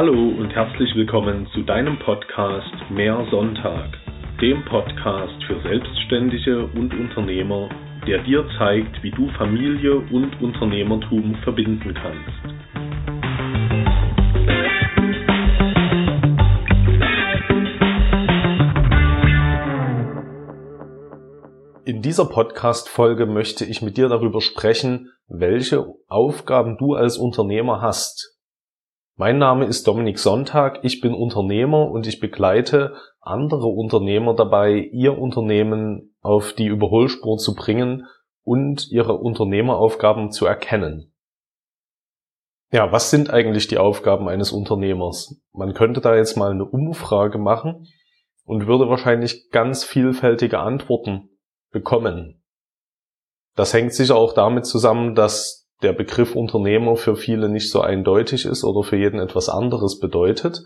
Hallo 0.00 0.12
und 0.12 0.50
herzlich 0.50 0.94
willkommen 0.94 1.48
zu 1.52 1.62
deinem 1.62 1.98
Podcast 1.98 2.72
Mehr 2.88 3.26
Sonntag, 3.32 3.98
dem 4.40 4.64
Podcast 4.64 5.34
für 5.44 5.60
Selbstständige 5.62 6.66
und 6.66 6.94
Unternehmer, 6.94 7.68
der 8.06 8.22
dir 8.22 8.48
zeigt, 8.58 9.02
wie 9.02 9.10
du 9.10 9.28
Familie 9.36 9.96
und 9.96 10.40
Unternehmertum 10.40 11.34
verbinden 11.42 11.92
kannst. 11.94 12.30
In 21.86 22.02
dieser 22.02 22.26
Podcast-Folge 22.26 23.26
möchte 23.26 23.64
ich 23.64 23.82
mit 23.82 23.96
dir 23.96 24.08
darüber 24.08 24.40
sprechen, 24.40 25.10
welche 25.26 25.86
Aufgaben 26.06 26.78
du 26.78 26.94
als 26.94 27.18
Unternehmer 27.18 27.82
hast. 27.82 28.37
Mein 29.20 29.38
Name 29.38 29.64
ist 29.64 29.88
Dominik 29.88 30.20
Sonntag, 30.20 30.78
ich 30.84 31.00
bin 31.00 31.12
Unternehmer 31.12 31.90
und 31.90 32.06
ich 32.06 32.20
begleite 32.20 32.94
andere 33.20 33.66
Unternehmer 33.66 34.32
dabei, 34.32 34.74
ihr 34.92 35.18
Unternehmen 35.18 36.14
auf 36.20 36.52
die 36.52 36.66
Überholspur 36.66 37.36
zu 37.36 37.56
bringen 37.56 38.06
und 38.44 38.92
ihre 38.92 39.14
Unternehmeraufgaben 39.14 40.30
zu 40.30 40.46
erkennen. 40.46 41.12
Ja, 42.70 42.92
was 42.92 43.10
sind 43.10 43.28
eigentlich 43.28 43.66
die 43.66 43.78
Aufgaben 43.78 44.28
eines 44.28 44.52
Unternehmers? 44.52 45.42
Man 45.52 45.74
könnte 45.74 46.00
da 46.00 46.14
jetzt 46.14 46.36
mal 46.36 46.52
eine 46.52 46.66
Umfrage 46.66 47.38
machen 47.38 47.88
und 48.44 48.68
würde 48.68 48.88
wahrscheinlich 48.88 49.50
ganz 49.50 49.82
vielfältige 49.82 50.60
Antworten 50.60 51.28
bekommen. 51.72 52.44
Das 53.56 53.74
hängt 53.74 53.94
sicher 53.94 54.14
auch 54.14 54.32
damit 54.32 54.64
zusammen, 54.64 55.16
dass 55.16 55.57
der 55.82 55.92
Begriff 55.92 56.34
Unternehmer 56.34 56.96
für 56.96 57.16
viele 57.16 57.48
nicht 57.48 57.70
so 57.70 57.80
eindeutig 57.80 58.44
ist 58.44 58.64
oder 58.64 58.82
für 58.82 58.96
jeden 58.96 59.20
etwas 59.20 59.48
anderes 59.48 59.98
bedeutet. 59.98 60.62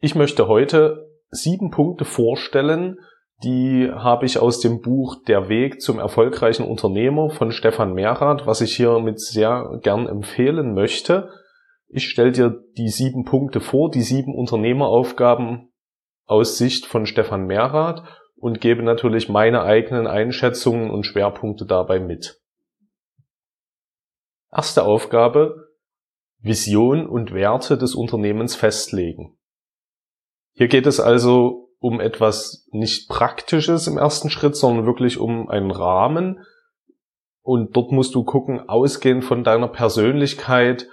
Ich 0.00 0.14
möchte 0.14 0.48
heute 0.48 1.08
sieben 1.30 1.70
Punkte 1.70 2.04
vorstellen, 2.04 2.98
die 3.42 3.90
habe 3.92 4.26
ich 4.26 4.38
aus 4.38 4.60
dem 4.60 4.80
Buch 4.80 5.16
Der 5.26 5.48
Weg 5.48 5.80
zum 5.80 5.98
erfolgreichen 5.98 6.64
Unternehmer 6.64 7.30
von 7.30 7.50
Stefan 7.50 7.92
Mehrath, 7.92 8.46
was 8.46 8.60
ich 8.60 8.76
hiermit 8.76 9.20
sehr 9.20 9.80
gern 9.82 10.06
empfehlen 10.06 10.74
möchte. 10.74 11.30
Ich 11.88 12.08
stelle 12.08 12.32
dir 12.32 12.62
die 12.76 12.88
sieben 12.88 13.24
Punkte 13.24 13.60
vor, 13.60 13.90
die 13.90 14.02
sieben 14.02 14.34
Unternehmeraufgaben 14.34 15.72
aus 16.26 16.56
Sicht 16.56 16.86
von 16.86 17.06
Stefan 17.06 17.46
Mehrath 17.46 18.02
und 18.36 18.60
gebe 18.60 18.82
natürlich 18.82 19.28
meine 19.28 19.62
eigenen 19.62 20.06
Einschätzungen 20.06 20.90
und 20.90 21.04
Schwerpunkte 21.04 21.66
dabei 21.66 21.98
mit. 21.98 22.40
Erste 24.54 24.84
Aufgabe, 24.84 25.68
Vision 26.38 27.06
und 27.06 27.32
Werte 27.32 27.76
des 27.76 27.94
Unternehmens 27.94 28.54
festlegen. 28.54 29.36
Hier 30.52 30.68
geht 30.68 30.86
es 30.86 31.00
also 31.00 31.70
um 31.80 32.00
etwas 32.00 32.66
nicht 32.70 33.08
Praktisches 33.08 33.86
im 33.86 33.98
ersten 33.98 34.30
Schritt, 34.30 34.56
sondern 34.56 34.86
wirklich 34.86 35.18
um 35.18 35.48
einen 35.48 35.70
Rahmen. 35.70 36.44
Und 37.42 37.76
dort 37.76 37.92
musst 37.92 38.14
du 38.14 38.24
gucken, 38.24 38.68
ausgehend 38.68 39.24
von 39.24 39.44
deiner 39.44 39.68
Persönlichkeit, 39.68 40.88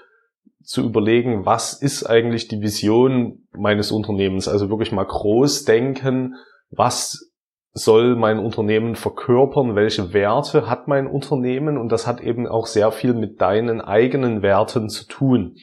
zu 0.63 0.83
überlegen, 0.83 1.45
was 1.45 1.73
ist 1.73 2.05
eigentlich 2.05 2.47
die 2.47 2.61
Vision 2.61 3.47
meines 3.51 3.91
Unternehmens? 3.91 4.47
Also 4.47 4.69
wirklich 4.69 4.91
mal 4.91 5.05
groß 5.05 5.65
denken, 5.65 6.35
was 6.69 7.30
soll 7.73 8.15
mein 8.15 8.39
Unternehmen 8.39 8.95
verkörpern, 8.95 9.75
welche 9.75 10.13
Werte 10.13 10.69
hat 10.69 10.87
mein 10.87 11.07
Unternehmen 11.07 11.77
und 11.77 11.91
das 11.91 12.05
hat 12.05 12.19
eben 12.21 12.47
auch 12.47 12.67
sehr 12.67 12.91
viel 12.91 13.13
mit 13.13 13.39
deinen 13.39 13.79
eigenen 13.79 14.41
Werten 14.41 14.89
zu 14.89 15.07
tun. 15.07 15.55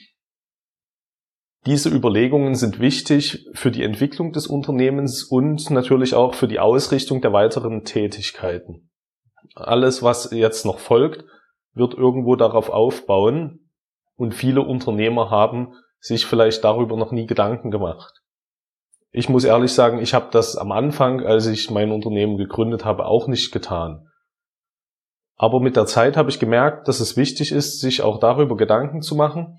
Diese 1.67 1.91
Überlegungen 1.91 2.55
sind 2.55 2.81
wichtig 2.81 3.47
für 3.53 3.71
die 3.71 3.83
Entwicklung 3.83 4.33
des 4.33 4.47
Unternehmens 4.47 5.25
und 5.25 5.71
natürlich 5.71 6.15
auch 6.15 6.35
für 6.35 6.49
die 6.49 6.61
Ausrichtung 6.61 7.21
der 7.21 7.33
weiteren 7.33 7.85
Tätigkeiten. 7.85 8.91
Alles, 9.55 10.03
was 10.03 10.31
jetzt 10.31 10.65
noch 10.65 10.79
folgt, 10.79 11.25
wird 11.75 11.95
irgendwo 11.95 12.37
darauf 12.37 12.71
aufbauen 12.71 13.71
und 14.17 14.35
viele 14.35 14.63
Unternehmer 14.63 15.31
haben 15.31 15.75
sich 16.01 16.25
vielleicht 16.25 16.65
darüber 16.65 16.97
noch 16.97 17.13
nie 17.13 17.27
Gedanken 17.27 17.71
gemacht 17.71 18.23
ich 19.11 19.29
muss 19.29 19.45
ehrlich 19.45 19.73
sagen, 19.73 20.01
ich 20.01 20.15
habe 20.15 20.29
das 20.31 20.57
am 20.57 20.73
Anfang, 20.73 21.25
als 21.25 21.47
ich 21.47 21.71
mein 21.71 21.93
Unternehmen 21.93 22.37
gegründet 22.37 22.85
habe, 22.85 23.07
auch 23.07 23.27
nicht 23.27 23.53
getan. 23.53 24.09
Aber 25.37 25.61
mit 25.61 25.77
der 25.77 25.87
Zeit 25.87 26.17
habe 26.17 26.31
ich 26.31 26.41
gemerkt, 26.41 26.89
dass 26.89 27.01
es 27.01 27.17
wichtig 27.17 27.53
ist, 27.53 27.81
sich 27.81 28.03
auch 28.03 28.19
darüber 28.19 28.57
Gedanken 28.57 29.03
zu 29.03 29.15
machen, 29.15 29.59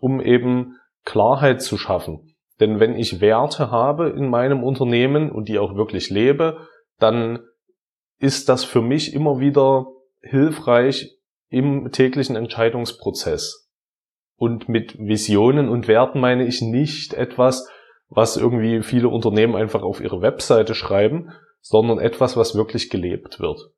um 0.00 0.20
eben 0.20 0.76
Klarheit 1.04 1.62
zu 1.62 1.76
schaffen. 1.76 2.34
Denn 2.60 2.80
wenn 2.80 2.96
ich 2.96 3.20
Werte 3.20 3.70
habe 3.70 4.10
in 4.10 4.28
meinem 4.28 4.64
Unternehmen 4.64 5.30
und 5.30 5.48
die 5.48 5.58
auch 5.58 5.76
wirklich 5.76 6.10
lebe, 6.10 6.66
dann 6.98 7.40
ist 8.18 8.48
das 8.48 8.64
für 8.64 8.82
mich 8.82 9.14
immer 9.14 9.38
wieder 9.38 9.86
hilfreich 10.20 11.18
im 11.50 11.92
täglichen 11.92 12.34
Entscheidungsprozess. 12.34 13.70
Und 14.36 14.68
mit 14.68 14.98
Visionen 14.98 15.68
und 15.68 15.88
Werten 15.88 16.20
meine 16.20 16.46
ich 16.46 16.62
nicht 16.62 17.14
etwas, 17.14 17.68
was 18.08 18.36
irgendwie 18.36 18.82
viele 18.82 19.08
Unternehmen 19.08 19.54
einfach 19.54 19.82
auf 19.82 20.00
ihre 20.00 20.22
Webseite 20.22 20.74
schreiben, 20.74 21.32
sondern 21.60 21.98
etwas, 21.98 22.36
was 22.36 22.54
wirklich 22.54 22.90
gelebt 22.90 23.40
wird. 23.40 23.70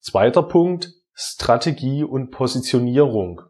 Zweiter 0.00 0.42
Punkt, 0.42 0.92
Strategie 1.12 2.04
und 2.04 2.30
Positionierung. 2.30 3.42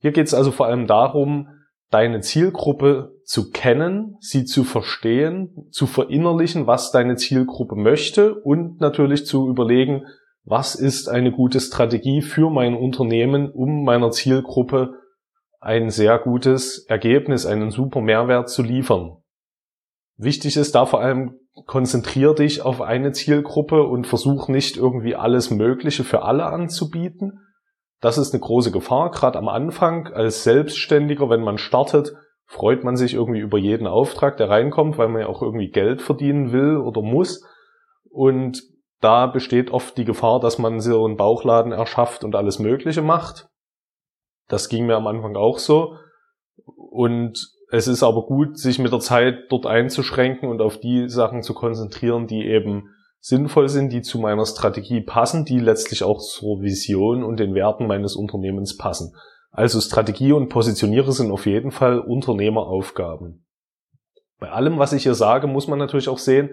Hier 0.00 0.12
geht 0.12 0.26
es 0.26 0.34
also 0.34 0.50
vor 0.50 0.66
allem 0.66 0.86
darum, 0.86 1.48
deine 1.90 2.20
Zielgruppe 2.20 3.12
zu 3.24 3.50
kennen, 3.50 4.16
sie 4.20 4.44
zu 4.44 4.64
verstehen, 4.64 5.68
zu 5.70 5.86
verinnerlichen, 5.86 6.66
was 6.66 6.90
deine 6.90 7.16
Zielgruppe 7.16 7.76
möchte 7.76 8.34
und 8.34 8.80
natürlich 8.80 9.26
zu 9.26 9.48
überlegen, 9.48 10.04
was 10.44 10.74
ist 10.74 11.08
eine 11.08 11.32
gute 11.32 11.60
Strategie 11.60 12.22
für 12.22 12.50
mein 12.50 12.76
Unternehmen, 12.76 13.50
um 13.50 13.84
meiner 13.84 14.10
Zielgruppe 14.10 14.94
ein 15.66 15.90
sehr 15.90 16.20
gutes 16.20 16.86
Ergebnis, 16.86 17.44
einen 17.44 17.72
super 17.72 18.00
Mehrwert 18.00 18.48
zu 18.48 18.62
liefern. 18.62 19.16
Wichtig 20.16 20.56
ist 20.56 20.76
da 20.76 20.86
vor 20.86 21.00
allem, 21.00 21.40
konzentrier 21.66 22.34
dich 22.34 22.62
auf 22.62 22.80
eine 22.80 23.10
Zielgruppe 23.10 23.82
und 23.82 24.06
versuch 24.06 24.46
nicht 24.46 24.76
irgendwie 24.76 25.16
alles 25.16 25.50
Mögliche 25.50 26.04
für 26.04 26.22
alle 26.22 26.46
anzubieten. 26.46 27.40
Das 28.00 28.16
ist 28.16 28.32
eine 28.32 28.40
große 28.40 28.70
Gefahr, 28.70 29.10
gerade 29.10 29.38
am 29.38 29.48
Anfang 29.48 30.06
als 30.12 30.44
Selbstständiger, 30.44 31.28
wenn 31.30 31.42
man 31.42 31.58
startet, 31.58 32.14
freut 32.44 32.84
man 32.84 32.96
sich 32.96 33.14
irgendwie 33.14 33.40
über 33.40 33.58
jeden 33.58 33.88
Auftrag, 33.88 34.36
der 34.36 34.48
reinkommt, 34.48 34.98
weil 34.98 35.08
man 35.08 35.22
ja 35.22 35.26
auch 35.26 35.42
irgendwie 35.42 35.70
Geld 35.70 36.00
verdienen 36.00 36.52
will 36.52 36.76
oder 36.76 37.02
muss. 37.02 37.44
Und 38.08 38.62
da 39.00 39.26
besteht 39.26 39.72
oft 39.72 39.98
die 39.98 40.04
Gefahr, 40.04 40.38
dass 40.38 40.58
man 40.58 40.78
so 40.78 41.04
einen 41.04 41.16
Bauchladen 41.16 41.72
erschafft 41.72 42.22
und 42.22 42.36
alles 42.36 42.60
Mögliche 42.60 43.02
macht. 43.02 43.48
Das 44.48 44.68
ging 44.68 44.86
mir 44.86 44.96
am 44.96 45.06
Anfang 45.06 45.36
auch 45.36 45.58
so. 45.58 45.96
Und 46.64 47.38
es 47.70 47.88
ist 47.88 48.02
aber 48.02 48.22
gut, 48.26 48.58
sich 48.58 48.78
mit 48.78 48.92
der 48.92 49.00
Zeit 49.00 49.46
dort 49.50 49.66
einzuschränken 49.66 50.48
und 50.48 50.60
auf 50.60 50.78
die 50.78 51.08
Sachen 51.08 51.42
zu 51.42 51.52
konzentrieren, 51.52 52.26
die 52.26 52.46
eben 52.46 52.90
sinnvoll 53.20 53.68
sind, 53.68 53.92
die 53.92 54.02
zu 54.02 54.18
meiner 54.18 54.46
Strategie 54.46 55.00
passen, 55.00 55.44
die 55.44 55.58
letztlich 55.58 56.04
auch 56.04 56.20
zur 56.20 56.62
Vision 56.62 57.24
und 57.24 57.40
den 57.40 57.54
Werten 57.54 57.86
meines 57.86 58.14
Unternehmens 58.14 58.76
passen. 58.76 59.14
Also 59.50 59.80
Strategie 59.80 60.32
und 60.32 60.48
Positioniere 60.48 61.12
sind 61.12 61.32
auf 61.32 61.46
jeden 61.46 61.72
Fall 61.72 61.98
Unternehmeraufgaben. 61.98 63.44
Bei 64.38 64.50
allem, 64.50 64.78
was 64.78 64.92
ich 64.92 65.02
hier 65.02 65.14
sage, 65.14 65.46
muss 65.46 65.66
man 65.66 65.78
natürlich 65.78 66.08
auch 66.08 66.18
sehen, 66.18 66.50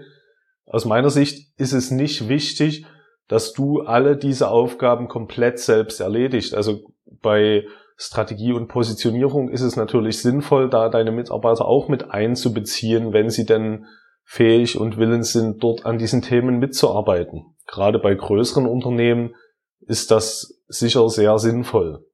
aus 0.65 0.85
meiner 0.85 1.09
Sicht 1.09 1.51
ist 1.59 1.73
es 1.73 1.91
nicht 1.91 2.29
wichtig, 2.29 2.85
dass 3.27 3.53
du 3.53 3.81
alle 3.81 4.17
diese 4.17 4.47
Aufgaben 4.47 5.07
komplett 5.09 5.59
selbst 5.59 5.99
erledigst. 5.99 6.55
Also 6.55 6.79
bei 7.22 7.66
Strategie 7.97 8.53
und 8.53 8.67
Positionierung 8.67 9.49
ist 9.49 9.61
es 9.61 9.75
natürlich 9.75 10.22
sinnvoll, 10.22 10.69
da 10.69 10.90
deine 10.90 11.11
Mitarbeiter 11.11 11.66
auch 11.66 11.87
mit 11.87 12.11
einzubeziehen, 12.11 13.13
wenn 13.13 13.29
sie 13.29 13.45
denn 13.45 13.85
fähig 14.23 14.79
und 14.79 14.97
willens 14.97 15.34
sind, 15.34 15.63
dort 15.63 15.85
an 15.85 15.97
diesen 15.97 16.22
Themen 16.22 16.59
mitzuarbeiten. 16.59 17.55
Gerade 17.67 17.99
bei 17.99 18.16
größeren 18.16 18.67
Unternehmen 18.67 19.35
ist 19.81 20.11
das 20.11 20.63
sicher 20.67 21.07
sehr 21.09 21.37
sinnvoll. 21.37 22.05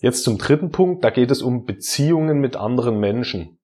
Jetzt 0.00 0.24
zum 0.24 0.38
dritten 0.38 0.70
Punkt, 0.70 1.04
da 1.04 1.10
geht 1.10 1.30
es 1.30 1.42
um 1.42 1.64
Beziehungen 1.64 2.38
mit 2.38 2.56
anderen 2.56 2.98
Menschen. 2.98 3.58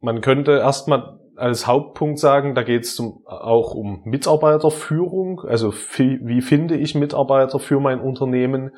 Man 0.00 0.20
könnte 0.20 0.52
erstmal 0.52 1.20
als 1.36 1.66
Hauptpunkt 1.66 2.18
sagen, 2.18 2.54
da 2.54 2.62
geht 2.62 2.84
es 2.84 3.00
auch 3.26 3.74
um 3.74 4.02
Mitarbeiterführung, 4.04 5.40
also 5.40 5.72
wie 5.72 6.40
finde 6.40 6.76
ich 6.76 6.94
Mitarbeiter 6.94 7.58
für 7.58 7.80
mein 7.80 8.00
Unternehmen, 8.00 8.74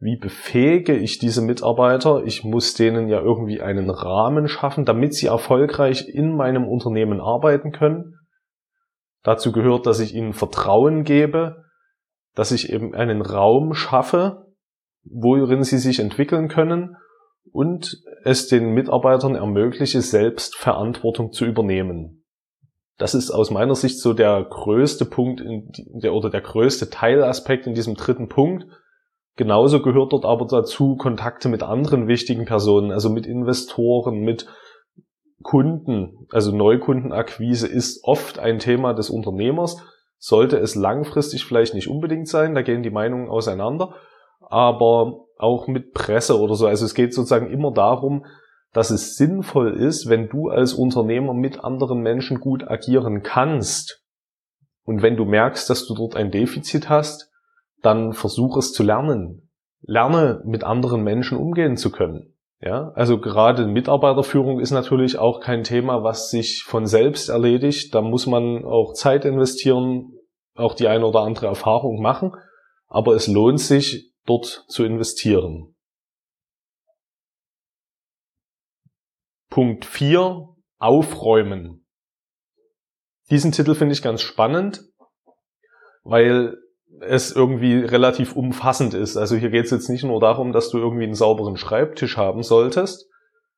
wie 0.00 0.16
befähige 0.16 0.96
ich 0.96 1.18
diese 1.18 1.42
Mitarbeiter? 1.42 2.24
Ich 2.24 2.42
muss 2.42 2.72
denen 2.72 3.08
ja 3.08 3.20
irgendwie 3.20 3.60
einen 3.60 3.90
Rahmen 3.90 4.48
schaffen, 4.48 4.86
damit 4.86 5.14
sie 5.14 5.26
erfolgreich 5.26 6.08
in 6.08 6.34
meinem 6.34 6.66
Unternehmen 6.66 7.20
arbeiten 7.20 7.70
können. 7.70 8.16
Dazu 9.22 9.52
gehört, 9.52 9.86
dass 9.86 10.00
ich 10.00 10.14
ihnen 10.14 10.32
Vertrauen 10.32 11.04
gebe, 11.04 11.64
dass 12.34 12.50
ich 12.50 12.72
eben 12.72 12.94
einen 12.94 13.20
Raum 13.20 13.74
schaffe, 13.74 14.46
worin 15.04 15.62
sie 15.64 15.78
sich 15.78 16.00
entwickeln 16.00 16.48
können 16.48 16.96
und 17.52 17.98
es 18.24 18.48
den 18.48 18.72
Mitarbeitern 18.72 19.34
ermögliche, 19.34 20.00
selbst 20.00 20.56
Verantwortung 20.56 21.32
zu 21.32 21.44
übernehmen. 21.44 22.24
Das 22.96 23.14
ist 23.14 23.30
aus 23.30 23.50
meiner 23.50 23.74
Sicht 23.74 23.98
so 23.98 24.12
der 24.12 24.44
größte 24.44 25.04
Punkt 25.04 25.40
in 25.40 25.70
der, 26.02 26.14
oder 26.14 26.30
der 26.30 26.42
größte 26.42 26.90
Teilaspekt 26.90 27.66
in 27.66 27.74
diesem 27.74 27.94
dritten 27.94 28.28
Punkt. 28.28 28.66
Genauso 29.36 29.80
gehört 29.80 30.12
dort 30.12 30.24
aber 30.24 30.46
dazu 30.46 30.96
Kontakte 30.96 31.48
mit 31.48 31.62
anderen 31.62 32.08
wichtigen 32.08 32.44
Personen, 32.44 32.90
also 32.92 33.10
mit 33.10 33.26
Investoren, 33.26 34.20
mit 34.20 34.46
Kunden. 35.42 36.26
Also 36.30 36.54
Neukundenakquise 36.54 37.66
ist 37.66 38.04
oft 38.04 38.38
ein 38.38 38.58
Thema 38.58 38.92
des 38.92 39.08
Unternehmers, 39.08 39.76
sollte 40.18 40.58
es 40.58 40.74
langfristig 40.74 41.44
vielleicht 41.44 41.74
nicht 41.74 41.88
unbedingt 41.88 42.28
sein, 42.28 42.54
da 42.54 42.62
gehen 42.62 42.82
die 42.82 42.90
Meinungen 42.90 43.30
auseinander, 43.30 43.94
aber 44.40 45.24
auch 45.38 45.66
mit 45.66 45.94
Presse 45.94 46.38
oder 46.38 46.54
so. 46.54 46.66
Also 46.66 46.84
es 46.84 46.94
geht 46.94 47.14
sozusagen 47.14 47.50
immer 47.50 47.72
darum, 47.72 48.26
dass 48.72 48.90
es 48.90 49.16
sinnvoll 49.16 49.72
ist, 49.72 50.08
wenn 50.08 50.28
du 50.28 50.48
als 50.48 50.74
Unternehmer 50.74 51.34
mit 51.34 51.64
anderen 51.64 52.00
Menschen 52.00 52.40
gut 52.40 52.68
agieren 52.68 53.22
kannst. 53.22 54.04
Und 54.84 55.02
wenn 55.02 55.16
du 55.16 55.24
merkst, 55.24 55.68
dass 55.70 55.86
du 55.86 55.94
dort 55.94 56.14
ein 56.16 56.30
Defizit 56.30 56.88
hast, 56.88 57.29
dann 57.82 58.12
versuch 58.12 58.56
es 58.56 58.72
zu 58.72 58.82
lernen. 58.82 59.50
Lerne 59.82 60.42
mit 60.44 60.64
anderen 60.64 61.02
Menschen 61.02 61.38
umgehen 61.38 61.76
zu 61.76 61.90
können. 61.90 62.34
Ja, 62.60 62.90
also 62.94 63.18
gerade 63.18 63.66
Mitarbeiterführung 63.66 64.60
ist 64.60 64.70
natürlich 64.70 65.18
auch 65.18 65.40
kein 65.40 65.64
Thema, 65.64 66.02
was 66.02 66.30
sich 66.30 66.62
von 66.66 66.86
selbst 66.86 67.30
erledigt. 67.30 67.94
Da 67.94 68.02
muss 68.02 68.26
man 68.26 68.64
auch 68.66 68.92
Zeit 68.92 69.24
investieren, 69.24 70.12
auch 70.54 70.74
die 70.74 70.86
eine 70.86 71.06
oder 71.06 71.20
andere 71.20 71.46
Erfahrung 71.46 72.02
machen. 72.02 72.32
Aber 72.86 73.14
es 73.14 73.28
lohnt 73.28 73.60
sich, 73.60 74.12
dort 74.26 74.66
zu 74.68 74.84
investieren. 74.84 75.74
Punkt 79.48 79.86
4. 79.86 80.48
Aufräumen. 80.78 81.86
Diesen 83.30 83.52
Titel 83.52 83.74
finde 83.74 83.94
ich 83.94 84.02
ganz 84.02 84.22
spannend, 84.22 84.84
weil 86.02 86.56
es 87.00 87.30
irgendwie 87.34 87.76
relativ 87.78 88.34
umfassend 88.36 88.94
ist. 88.94 89.16
Also 89.16 89.36
hier 89.36 89.50
geht 89.50 89.66
es 89.66 89.70
jetzt 89.70 89.88
nicht 89.88 90.04
nur 90.04 90.20
darum, 90.20 90.52
dass 90.52 90.70
du 90.70 90.78
irgendwie 90.78 91.04
einen 91.04 91.14
sauberen 91.14 91.56
Schreibtisch 91.56 92.16
haben 92.16 92.42
solltest, 92.42 93.08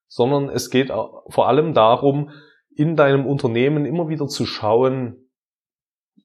sondern 0.06 0.48
es 0.48 0.70
geht 0.70 0.88
vor 0.90 1.48
allem 1.48 1.72
darum, 1.72 2.30
in 2.74 2.96
deinem 2.96 3.26
Unternehmen 3.26 3.84
immer 3.84 4.08
wieder 4.08 4.26
zu 4.28 4.46
schauen, 4.46 5.28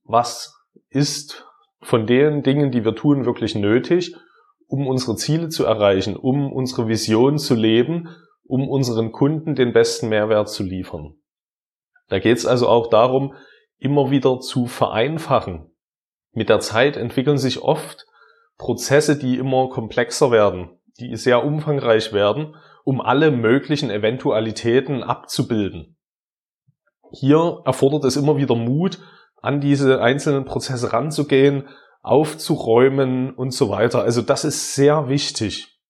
was 0.04 0.54
ist 0.90 1.46
von 1.82 2.06
den 2.06 2.44
Dingen, 2.44 2.72
die 2.72 2.86
wir 2.86 2.96
tun, 2.96 3.26
wirklich 3.26 3.56
nötig, 3.56 4.16
um 4.68 4.88
unsere 4.88 5.16
Ziele 5.16 5.50
zu 5.50 5.66
erreichen, 5.66 6.16
um 6.16 6.52
unsere 6.52 6.88
Vision 6.88 7.38
zu 7.38 7.56
leben 7.56 8.10
um 8.48 8.68
unseren 8.70 9.12
Kunden 9.12 9.56
den 9.56 9.74
besten 9.74 10.10
Mehrwert 10.10 10.50
zu 10.50 10.64
liefern. 10.64 11.16
Da 12.08 12.20
geht 12.20 12.38
es 12.38 12.46
also 12.46 12.68
auch 12.68 12.90
darum, 12.90 13.36
immer 13.78 14.10
wieder 14.10 14.40
zu 14.40 14.66
vereinfachen. 14.66 15.70
Mit 16.38 16.50
der 16.50 16.60
Zeit 16.60 16.98
entwickeln 16.98 17.40
sich 17.40 17.64
oft 17.64 18.06
Prozesse, 18.60 19.18
die 19.18 19.40
immer 19.40 19.70
komplexer 19.70 20.30
werden, 20.30 20.70
die 21.00 21.16
sehr 21.16 21.44
umfangreich 21.44 22.14
werden, 22.14 22.56
um 22.84 23.02
alle 23.02 23.32
möglichen 23.32 23.90
Eventualitäten 23.90 25.02
abzubilden. 25.02 25.98
Hier 27.12 27.64
erfordert 27.66 28.06
es 28.06 28.18
immer 28.18 28.38
wieder 28.38 28.54
Mut, 28.54 29.00
an 29.42 29.62
diese 29.62 30.00
einzelnen 30.00 30.46
Prozesse 30.46 30.94
ranzugehen, 30.94 31.70
aufzuräumen 32.04 33.34
und 33.34 33.52
so 33.52 33.72
weiter. 33.72 34.04
Also 34.04 34.22
das 34.22 34.46
ist 34.46 34.76
sehr 34.76 35.10
wichtig. 35.10 35.82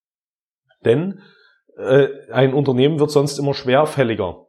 Denn 0.86 1.20
äh, 1.76 2.08
ein 2.32 2.54
Unternehmen 2.54 3.02
wird 3.02 3.12
sonst 3.12 3.38
immer 3.38 3.54
schwerfälliger. 3.54 4.46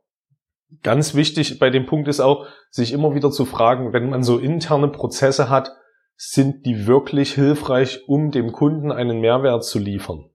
Ganz 0.85 1.17
wichtig 1.17 1.59
bei 1.59 1.71
dem 1.71 1.87
Punkt 1.87 2.07
ist 2.07 2.21
auch, 2.21 2.47
sich 2.71 2.93
immer 2.93 3.17
wieder 3.17 3.33
zu 3.33 3.45
fragen, 3.45 3.93
wenn 3.93 4.11
man 4.11 4.23
so 4.23 4.39
interne 4.39 4.87
Prozesse 4.87 5.51
hat, 5.51 5.73
sind 6.21 6.67
die 6.67 6.89
wirklich 6.89 7.35
hilfreich, 7.35 8.09
um 8.09 8.33
dem 8.33 8.51
Kunden 8.51 8.91
einen 8.91 9.21
Mehrwert 9.21 9.65
zu 9.65 9.79
liefern? 9.79 10.29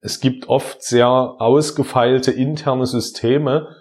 Es 0.00 0.20
gibt 0.20 0.48
oft 0.48 0.82
sehr 0.82 1.08
ausgefeilte 1.08 2.30
interne 2.30 2.86
Systeme, 2.86 3.74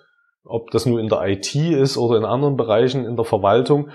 ob 0.44 0.72
das 0.72 0.88
nur 0.88 1.00
in 1.00 1.10
der 1.10 1.22
IT 1.28 1.54
ist 1.56 1.98
oder 1.98 2.18
in 2.18 2.26
anderen 2.26 2.58
Bereichen 2.58 3.06
in 3.06 3.16
der 3.16 3.26
Verwaltung, 3.26 3.92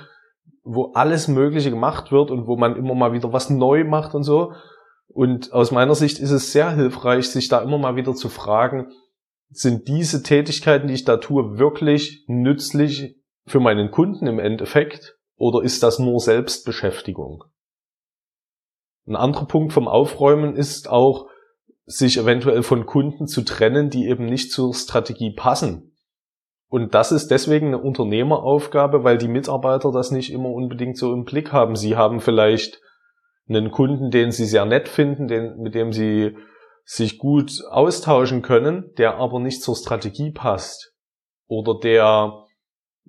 wo 0.63 0.93
alles 0.93 1.27
Mögliche 1.27 1.71
gemacht 1.71 2.13
wird 2.13 2.31
und 2.31 2.47
wo 2.47 2.57
man 2.57 2.77
immer 2.77 2.95
mal 2.95 3.13
wieder 3.13 3.33
was 3.33 3.51
neu 3.51 3.83
macht 3.83 4.15
und 4.15 4.23
so. 4.23 4.53
Und 5.09 5.53
aus 5.53 5.73
meiner 5.73 5.97
Sicht 5.97 6.21
ist 6.21 6.31
es 6.31 6.53
sehr 6.53 6.71
hilfreich, 6.71 7.29
sich 7.29 7.49
da 7.49 7.61
immer 7.63 7.79
mal 7.79 7.97
wieder 7.97 8.15
zu 8.15 8.29
fragen, 8.29 8.93
sind 9.51 9.89
diese 9.89 10.23
Tätigkeiten, 10.23 10.87
die 10.87 10.95
ich 10.95 11.05
da 11.05 11.17
tue, 11.17 11.59
wirklich 11.59 12.25
nützlich 12.29 13.17
für 13.45 13.59
meinen 13.59 13.91
Kunden 13.91 14.29
im 14.29 14.39
Endeffekt 14.39 15.18
oder 15.39 15.63
ist 15.63 15.83
das 15.83 15.99
nur 15.99 16.21
Selbstbeschäftigung? 16.21 17.45
Ein 19.07 19.17
anderer 19.17 19.47
Punkt 19.47 19.73
vom 19.73 19.89
Aufräumen 19.89 20.55
ist 20.55 20.89
auch, 20.91 21.29
sich 21.87 22.19
eventuell 22.19 22.63
von 22.63 22.85
Kunden 22.85 23.27
zu 23.27 23.43
trennen, 23.43 23.89
die 23.89 24.09
eben 24.09 24.27
nicht 24.27 24.53
zur 24.53 24.75
Strategie 24.75 25.33
passen. 25.35 25.97
Und 26.69 26.95
das 26.95 27.13
ist 27.13 27.29
deswegen 27.29 27.69
eine 27.69 27.79
Unternehmeraufgabe, 27.79 29.05
weil 29.05 29.17
die 29.17 29.29
Mitarbeiter 29.29 29.91
das 29.91 30.11
nicht 30.11 30.31
immer 30.31 30.51
unbedingt 30.51 30.99
so 30.99 31.15
im 31.15 31.25
Blick 31.25 31.51
haben. 31.51 31.77
Sie 31.77 31.97
haben 31.97 32.21
vielleicht 32.21 32.83
einen 33.49 33.71
Kunden, 33.71 34.11
den 34.11 34.33
sie 34.33 34.45
sehr 34.45 34.67
nett 34.67 34.87
finden, 34.87 35.29
den, 35.29 35.57
mit 35.57 35.75
dem 35.75 35.95
sie 35.95 36.37
sich 36.85 37.17
gut 37.17 37.53
austauschen 37.71 38.43
können, 38.43 38.93
der 38.99 39.17
aber 39.17 39.41
nicht 39.41 39.63
zur 39.63 39.77
Strategie 39.77 40.31
passt. 40.31 40.93
Oder 41.47 41.79
der 41.83 42.45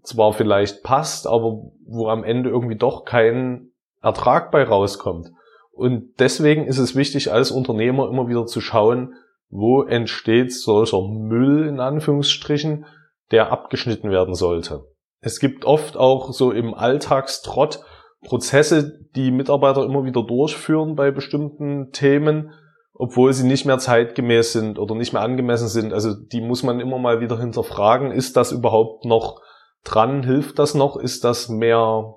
zwar 0.04 0.34
vielleicht 0.34 0.84
passt, 0.84 1.28
aber 1.28 1.72
wo 1.86 2.08
am 2.08 2.24
Ende 2.24 2.50
irgendwie 2.50 2.78
doch 2.78 3.06
kein 3.06 3.72
Ertrag 4.02 4.52
bei 4.52 4.64
rauskommt. 4.64 5.32
Und 5.72 6.20
deswegen 6.20 6.66
ist 6.66 6.78
es 6.78 6.96
wichtig, 6.96 7.32
als 7.32 7.52
Unternehmer 7.52 8.10
immer 8.10 8.28
wieder 8.28 8.46
zu 8.46 8.62
schauen, 8.62 9.14
wo 9.50 9.84
entsteht 9.84 10.54
solcher 10.54 11.02
Müll 11.08 11.68
in 11.68 11.80
Anführungsstrichen, 11.80 12.86
der 13.32 13.52
abgeschnitten 13.52 14.12
werden 14.12 14.36
sollte. 14.36 14.84
Es 15.22 15.40
gibt 15.40 15.66
oft 15.66 15.98
auch 15.98 16.32
so 16.34 16.52
im 16.52 16.74
Alltagstrott 16.74 17.80
Prozesse, 18.22 19.00
die 19.16 19.32
Mitarbeiter 19.32 19.84
immer 19.86 20.04
wieder 20.04 20.24
durchführen 20.24 20.96
bei 20.96 21.12
bestimmten 21.12 21.92
Themen, 21.92 22.52
obwohl 22.94 23.32
sie 23.32 23.48
nicht 23.48 23.66
mehr 23.66 23.78
zeitgemäß 23.78 24.52
sind 24.52 24.78
oder 24.78 24.96
nicht 24.96 25.14
mehr 25.14 25.22
angemessen 25.22 25.70
sind. 25.70 25.94
Also 25.94 26.14
die 26.14 26.42
muss 26.42 26.64
man 26.64 26.82
immer 26.82 27.00
mal 27.00 27.22
wieder 27.22 27.40
hinterfragen. 27.40 28.12
Ist 28.12 28.36
das 28.36 28.52
überhaupt 28.52 29.06
noch 29.06 29.42
dran? 29.84 30.24
Hilft 30.24 30.60
das 30.60 30.74
noch? 30.74 30.98
Ist 30.98 31.24
das 31.24 31.50
mehr 31.50 32.16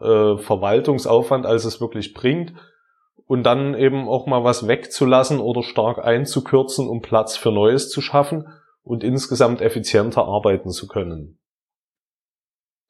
äh, 0.00 0.36
Verwaltungsaufwand, 0.36 1.46
als 1.46 1.64
es 1.64 1.80
wirklich 1.80 2.14
bringt? 2.14 2.54
Und 3.26 3.44
dann 3.44 3.74
eben 3.74 4.08
auch 4.08 4.26
mal 4.26 4.42
was 4.42 4.66
wegzulassen 4.66 5.38
oder 5.38 5.62
stark 5.62 6.04
einzukürzen, 6.04 6.88
um 6.88 7.00
Platz 7.00 7.36
für 7.36 7.52
Neues 7.52 7.88
zu 7.88 8.00
schaffen 8.00 8.48
und 8.82 9.04
insgesamt 9.04 9.60
effizienter 9.60 10.24
arbeiten 10.24 10.70
zu 10.70 10.88
können. 10.88 11.38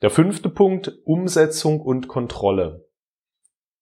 Der 0.02 0.10
fünfte 0.10 0.48
Punkt, 0.48 0.92
Umsetzung 1.04 1.80
und 1.80 2.08
Kontrolle. 2.08 2.86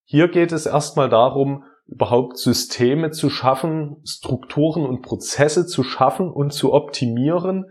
Hier 0.04 0.28
geht 0.28 0.50
es 0.50 0.66
erstmal 0.66 1.08
darum, 1.08 1.64
überhaupt 1.86 2.38
Systeme 2.38 3.10
zu 3.12 3.30
schaffen, 3.30 4.02
Strukturen 4.04 4.84
und 4.84 5.02
Prozesse 5.02 5.66
zu 5.66 5.84
schaffen 5.84 6.30
und 6.30 6.52
zu 6.52 6.72
optimieren, 6.72 7.66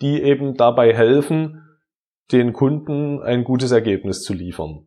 die 0.00 0.22
eben 0.22 0.54
dabei 0.54 0.94
helfen, 0.94 1.63
den 2.32 2.52
Kunden 2.52 3.22
ein 3.22 3.44
gutes 3.44 3.72
Ergebnis 3.72 4.22
zu 4.22 4.32
liefern. 4.32 4.86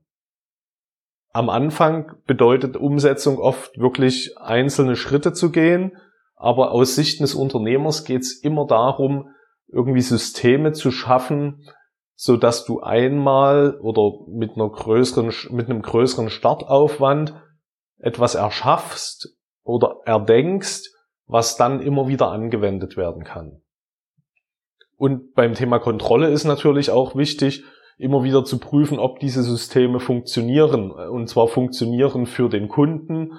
Am 1.32 1.50
Anfang 1.50 2.14
bedeutet 2.26 2.78
Umsetzung 2.78 3.38
oft 3.38 3.78
wirklich 3.78 4.38
einzelne 4.38 4.96
Schritte 4.96 5.34
zu 5.34 5.52
gehen, 5.52 5.98
aber 6.36 6.72
aus 6.72 6.96
Sicht 6.96 7.20
des 7.20 7.36
Unternehmers 7.36 8.06
geht 8.06 8.22
es 8.22 8.42
immer 8.42 8.66
darum, 8.66 9.30
irgendwie 9.68 10.02
Systeme 10.02 10.72
zu 10.72 10.92
schaffen, 10.92 11.68
so 12.16 12.38
dass 12.38 12.66
du 12.66 12.82
einmal 12.82 13.80
oder 13.82 14.26
mit 14.28 14.56
einer 14.56 14.70
größeren, 14.70 15.32
mit 15.52 15.70
einem 15.70 15.82
größeren 15.82 16.30
Startaufwand 16.30 17.36
etwas 18.00 18.36
erschaffst 18.36 19.36
oder 19.64 19.98
erdenkst, 20.06 20.90
was 21.28 21.58
dann 21.58 21.82
immer 21.82 22.08
wieder 22.08 22.32
angewendet 22.32 22.98
werden 22.98 23.24
kann. 23.24 23.62
Und 24.98 25.34
beim 25.34 25.54
Thema 25.54 25.80
Kontrolle 25.80 26.28
ist 26.30 26.44
natürlich 26.44 26.90
auch 26.90 27.16
wichtig, 27.16 27.64
immer 27.98 28.24
wieder 28.24 28.44
zu 28.44 28.60
prüfen, 28.60 29.00
ob 29.00 29.20
diese 29.20 29.44
Systeme 29.44 30.00
funktionieren. 30.00 30.92
Und 30.92 31.30
zwar 31.30 31.48
funktionieren 31.48 32.26
für 32.26 32.50
den 32.50 32.68
Kunden, 32.68 33.34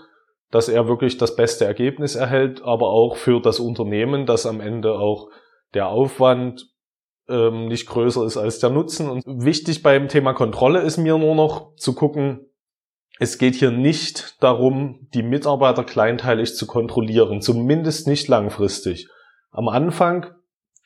dass 0.51 0.69
er 0.69 0.89
wirklich 0.89 1.19
das 1.19 1.37
beste 1.37 1.65
Ergebnis 1.65 2.15
erhält, 2.15 2.63
aber 2.63 2.89
auch 2.89 3.17
für 3.17 3.41
das 3.41 3.61
Unternehmen, 3.61 4.25
dass 4.25 4.47
am 4.47 4.61
Ende 4.61 4.99
auch 4.99 5.29
der 5.75 5.89
Aufwand 5.89 6.67
ähm, 7.29 7.67
nicht 7.67 7.87
größer 7.87 8.25
ist 8.25 8.37
als 8.37 8.59
der 8.59 8.71
Nutzen. 8.71 9.11
Und 9.11 9.23
wichtig 9.27 9.83
beim 9.83 10.09
Thema 10.09 10.33
Kontrolle 10.33 10.81
ist 10.81 10.97
mir 10.97 11.19
nur 11.19 11.35
noch 11.35 11.75
zu 11.77 11.95
gucken, 11.95 12.47
es 13.21 13.39
geht 13.39 13.57
hier 13.57 13.73
nicht 13.73 14.43
darum, 14.43 15.09
die 15.13 15.25
Mitarbeiter 15.25 15.83
kleinteilig 15.83 16.55
zu 16.55 16.67
kontrollieren, 16.67 17.43
zumindest 17.43 18.07
nicht 18.07 18.29
langfristig. 18.29 19.09
Am 19.51 19.69
Anfang, 19.69 20.27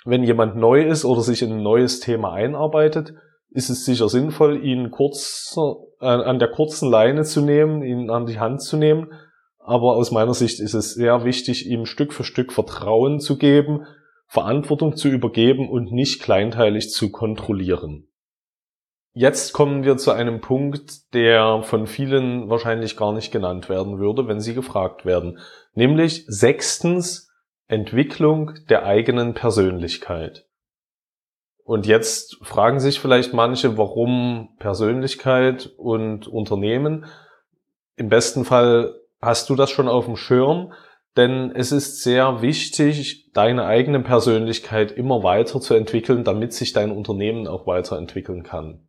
wenn 0.05 0.25
jemand 0.25 0.57
neu 0.57 0.83
ist 0.83 1.05
oder 1.05 1.21
sich 1.21 1.43
in 1.43 1.53
ein 1.53 1.63
neues 1.63 2.01
Thema 2.01 2.33
einarbeitet, 2.33 3.15
ist 3.51 3.69
es 3.69 3.85
sicher 3.85 4.09
sinnvoll, 4.09 4.65
ihn 4.65 4.91
kurz 4.91 5.55
äh, 6.01 6.07
an 6.07 6.39
der 6.39 6.49
kurzen 6.49 6.91
Leine 6.91 7.25
zu 7.25 7.43
nehmen, 7.43 7.83
ihn 7.83 8.11
an 8.11 8.27
die 8.27 8.41
Hand 8.41 8.63
zu 8.63 8.77
nehmen. 8.77 9.13
Aber 9.59 9.97
aus 9.97 10.11
meiner 10.11 10.35
Sicht 10.35 10.59
ist 10.59 10.75
es 10.75 10.95
sehr 10.95 11.25
wichtig, 11.25 11.67
ihm 11.67 11.87
Stück 11.87 12.13
für 12.13 12.25
Stück 12.25 12.53
Vertrauen 12.53 13.21
zu 13.21 13.39
geben, 13.39 13.87
Verantwortung 14.27 14.97
zu 14.97 15.09
übergeben 15.09 15.69
und 15.69 15.93
nicht 15.93 16.23
kleinteilig 16.23 16.91
zu 16.91 17.13
kontrollieren. 17.13 18.09
Jetzt 19.15 19.53
kommen 19.53 19.85
wir 19.85 19.99
zu 19.99 20.11
einem 20.11 20.41
Punkt, 20.41 21.13
der 21.13 21.63
von 21.65 21.87
vielen 21.87 22.49
wahrscheinlich 22.49 22.97
gar 22.97 23.13
nicht 23.13 23.31
genannt 23.31 23.69
werden 23.69 23.99
würde, 23.99 24.27
wenn 24.27 24.41
sie 24.41 24.55
gefragt 24.55 25.05
werden. 25.05 25.39
Nämlich 25.75 26.25
sechstens 26.27 27.31
Entwicklung 27.73 28.53
der 28.69 28.85
eigenen 28.85 29.35
Persönlichkeit. 29.35 30.47
Und 31.65 31.87
jetzt 31.87 32.39
fragen 32.43 32.81
sich 32.81 33.01
vielleicht 33.01 33.33
manche, 33.33 33.79
warum 33.79 34.57
Persönlichkeit 34.59 35.67
und 35.77 36.27
Unternehmen. 36.27 37.07
Im 37.97 38.09
besten 38.09 38.45
Fall 38.45 38.95
hast 39.21 39.49
du 39.49 39.55
das 39.55 39.71
schon 39.71 39.89
auf 39.89 40.07
dem 40.07 40.17
Schirm, 40.17 40.73
denn 41.17 41.53
es 41.55 41.73
ist 41.73 42.03
sehr 42.03 42.43
wichtig, 42.43 43.31
deine 43.33 43.67
eigene 43.67 44.01
Persönlichkeit 44.01 44.93
immer 44.93 45.23
weiter 45.23 45.61
zu 45.61 45.75
entwickeln, 45.75 46.25
damit 46.25 46.53
sich 46.53 46.73
dein 46.73 46.91
Unternehmen 46.91 47.47
auch 47.47 47.67
weiterentwickeln 47.67 48.43
kann 48.43 48.87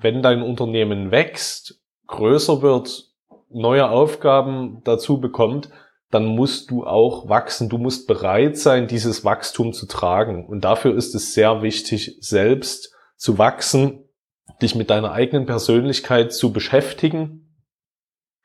wenn 0.00 0.22
dein 0.22 0.42
Unternehmen 0.42 1.10
wächst, 1.10 1.80
größer 2.06 2.62
wird, 2.62 3.04
neue 3.48 3.90
Aufgaben 3.90 4.80
dazu 4.84 5.20
bekommt, 5.20 5.70
dann 6.10 6.24
musst 6.24 6.70
du 6.70 6.86
auch 6.86 7.28
wachsen. 7.28 7.68
Du 7.68 7.78
musst 7.78 8.06
bereit 8.06 8.56
sein, 8.56 8.88
dieses 8.88 9.24
Wachstum 9.24 9.72
zu 9.72 9.86
tragen. 9.86 10.46
Und 10.46 10.62
dafür 10.62 10.96
ist 10.96 11.14
es 11.14 11.34
sehr 11.34 11.62
wichtig, 11.62 12.16
selbst 12.20 12.94
zu 13.16 13.36
wachsen, 13.36 14.08
dich 14.62 14.74
mit 14.74 14.90
deiner 14.90 15.12
eigenen 15.12 15.44
Persönlichkeit 15.44 16.32
zu 16.32 16.52
beschäftigen, 16.52 17.62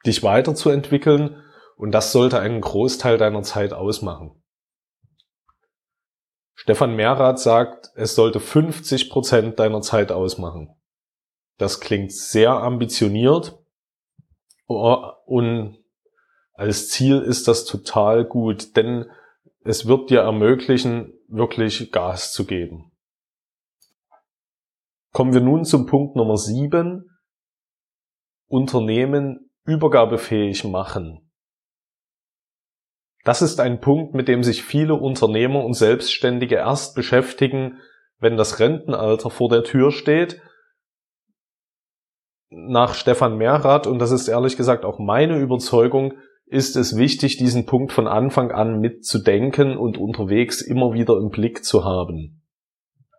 dich 0.06 0.24
weiterzuentwickeln. 0.24 1.42
Und 1.78 1.92
das 1.92 2.12
sollte 2.12 2.40
einen 2.40 2.62
Großteil 2.62 3.18
deiner 3.18 3.44
Zeit 3.44 3.74
ausmachen. 3.74 4.44
Stefan 6.54 6.96
Mehrath 6.96 7.40
sagt, 7.40 7.92
es 7.96 8.16
sollte 8.16 8.40
50 8.40 9.10
Prozent 9.10 9.60
deiner 9.60 9.82
Zeit 9.82 10.12
ausmachen. 10.12 10.70
Das 11.58 11.80
klingt 11.80 12.12
sehr 12.12 12.52
ambitioniert 12.52 13.58
und 14.66 15.83
als 16.64 16.88
Ziel 16.88 17.20
ist 17.20 17.50
das 17.50 17.66
total 17.66 18.24
gut, 18.24 18.78
denn 18.78 19.06
es 19.66 19.86
wird 19.86 20.10
dir 20.10 20.22
ermöglichen, 20.22 21.14
wirklich 21.28 21.92
Gas 21.92 22.32
zu 22.32 22.46
geben. 22.46 22.94
Kommen 25.12 25.34
wir 25.34 25.42
nun 25.42 25.66
zum 25.66 25.88
Punkt 25.88 26.16
Nummer 26.16 26.38
sieben: 26.38 27.20
Unternehmen 28.48 29.52
übergabefähig 29.66 30.64
machen. 30.64 31.30
Das 33.26 33.42
ist 33.42 33.60
ein 33.60 33.82
Punkt, 33.82 34.14
mit 34.14 34.30
dem 34.30 34.42
sich 34.42 34.64
viele 34.64 34.96
Unternehmer 34.96 35.66
und 35.66 35.74
Selbstständige 35.74 36.56
erst 36.56 36.96
beschäftigen, 36.96 37.82
wenn 38.20 38.38
das 38.38 38.62
Rentenalter 38.62 39.30
vor 39.30 39.50
der 39.50 39.66
Tür 39.66 39.92
steht 39.92 40.42
nach 42.50 42.94
Stefan 42.94 43.36
Mehrath, 43.36 43.86
und 43.86 44.00
das 44.00 44.12
ist 44.12 44.30
ehrlich 44.30 44.56
gesagt 44.56 44.86
auch 44.86 45.00
meine 45.00 45.40
Überzeugung, 45.40 46.14
ist 46.46 46.76
es 46.76 46.98
wichtig, 46.98 47.38
diesen 47.38 47.66
Punkt 47.66 47.92
von 47.92 48.08
Anfang 48.08 48.52
an 48.52 48.80
mitzudenken 48.80 49.78
und 49.78 49.98
unterwegs 49.98 50.62
immer 50.62 50.94
wieder 50.94 51.18
im 51.18 51.30
Blick 51.30 51.64
zu 51.64 51.84
haben. 51.84 52.42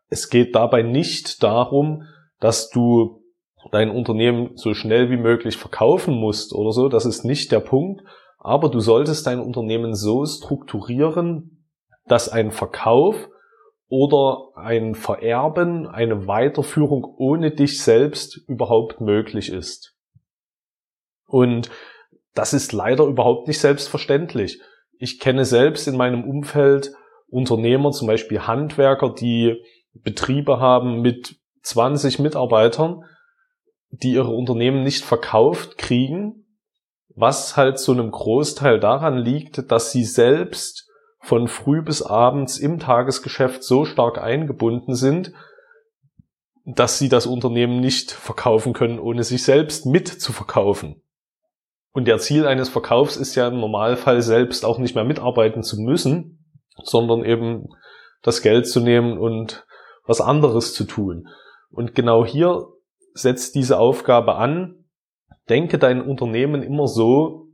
Es 0.09 0.29
geht 0.29 0.55
dabei 0.55 0.83
nicht 0.83 1.43
darum, 1.43 2.05
dass 2.39 2.71
du 2.71 3.23
dein 3.73 3.91
Unternehmen 3.91 4.51
so 4.57 4.75
schnell 4.75 5.11
wie 5.11 5.17
möglich 5.17 5.57
verkaufen 5.57 6.15
musst 6.15 6.55
oder 6.55 6.73
so, 6.73 6.89
das 6.89 7.07
ist 7.07 7.25
nicht 7.25 7.51
der 7.51 7.61
Punkt, 7.61 8.03
aber 8.39 8.69
du 8.69 8.81
solltest 8.81 9.27
dein 9.27 9.41
Unternehmen 9.41 9.95
so 9.95 10.25
strukturieren, 10.27 11.67
dass 12.07 12.29
ein 12.29 12.51
Verkauf 12.51 13.29
oder 13.89 14.51
ein 14.55 14.95
Vererben, 14.95 15.87
eine 15.87 16.27
Weiterführung 16.27 17.05
ohne 17.17 17.53
dich 17.53 17.83
selbst 17.83 18.37
überhaupt 18.49 19.01
möglich 19.01 19.51
ist. 19.51 19.97
Und 21.27 21.71
das 22.35 22.53
ist 22.53 22.73
leider 22.73 23.05
überhaupt 23.05 23.49
nicht 23.49 23.61
selbstverständlich. 23.61 24.61
Ich 24.99 25.19
kenne 25.21 25.45
selbst 25.45 25.89
in 25.89 25.97
meinem 25.97 26.25
Umfeld 26.25 26.93
Unternehmer, 27.29 27.91
zum 27.93 28.07
Beispiel 28.07 28.47
Handwerker, 28.47 29.13
die 29.13 29.61
Betriebe 29.93 30.61
haben 30.61 31.01
mit 31.01 31.37
20 31.63 32.19
Mitarbeitern, 32.19 33.05
die 33.91 34.13
ihre 34.13 34.31
Unternehmen 34.31 34.83
nicht 34.83 35.05
verkauft 35.05 35.79
kriegen, 35.79 36.47
was 37.15 37.57
halt 37.57 37.79
zu 37.79 37.93
einem 37.93 38.11
Großteil 38.11 38.81
daran 38.81 39.17
liegt, 39.17 39.71
dass 39.71 39.93
sie 39.93 40.05
selbst 40.05 40.89
von 41.21 41.49
früh 41.49 41.81
bis 41.81 42.03
abends 42.03 42.59
im 42.59 42.79
Tagesgeschäft 42.79 43.63
so 43.63 43.85
stark 43.85 44.19
eingebunden 44.19 44.95
sind, 44.95 45.33
dass 46.65 46.99
sie 46.99 47.09
das 47.09 47.27
Unternehmen 47.27 47.81
nicht 47.81 48.11
verkaufen 48.11 48.73
können, 48.73 48.99
ohne 48.99 49.23
sich 49.23 49.43
selbst 49.43 49.87
mit 49.87 50.09
zu 50.09 50.33
verkaufen. 50.33 51.04
Und 51.95 52.09
der 52.09 52.19
Ziel 52.19 52.45
eines 52.47 52.69
Verkaufs 52.69 53.17
ist 53.17 53.37
ja 53.37 53.47
im 53.47 53.61
Normalfall 53.61 54.21
selbst 54.21 54.65
auch 54.65 54.79
nicht 54.79 54.97
mehr 54.97 55.05
mitarbeiten 55.05 55.63
zu 55.63 55.81
müssen, 55.81 56.45
sondern 56.83 57.25
eben 57.25 57.69
das 58.21 58.43
Geld 58.43 58.67
zu 58.67 58.81
nehmen 58.81 59.17
und 59.17 59.65
was 60.05 60.21
anderes 60.21 60.75
zu 60.75 60.85
tun. 60.85 61.29
Und 61.71 61.95
genau 61.95 62.27
hier 62.27 62.67
setzt 63.13 63.55
diese 63.55 63.79
Aufgabe 63.79 64.35
an. 64.35 64.85
Denke 65.49 65.79
dein 65.79 66.03
Unternehmen 66.03 66.65
immer 66.65 66.89
so, 66.89 67.47